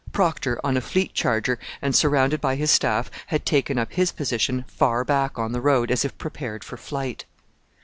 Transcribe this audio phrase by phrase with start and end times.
[0.11, 4.65] Procter, on a fleet charger and surrounded by his staff, had taken up his position
[4.67, 7.23] far back on the road, as if prepared for flight.